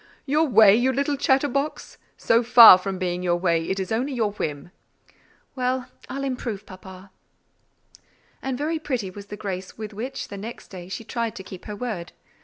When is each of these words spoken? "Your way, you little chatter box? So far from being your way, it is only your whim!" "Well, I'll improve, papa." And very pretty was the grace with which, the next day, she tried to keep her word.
"Your 0.25 0.47
way, 0.47 0.75
you 0.75 0.91
little 0.91 1.15
chatter 1.15 1.47
box? 1.47 1.99
So 2.17 2.41
far 2.41 2.79
from 2.79 2.97
being 2.97 3.21
your 3.21 3.35
way, 3.35 3.69
it 3.69 3.79
is 3.79 3.91
only 3.91 4.13
your 4.13 4.31
whim!" 4.31 4.71
"Well, 5.55 5.89
I'll 6.09 6.23
improve, 6.23 6.65
papa." 6.65 7.11
And 8.41 8.57
very 8.57 8.79
pretty 8.79 9.11
was 9.11 9.27
the 9.27 9.37
grace 9.37 9.77
with 9.77 9.93
which, 9.93 10.29
the 10.29 10.37
next 10.37 10.69
day, 10.69 10.89
she 10.89 11.03
tried 11.03 11.35
to 11.35 11.43
keep 11.43 11.65
her 11.65 11.75
word. 11.75 12.13